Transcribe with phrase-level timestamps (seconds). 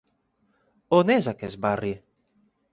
[1.01, 1.95] On és aquest barri?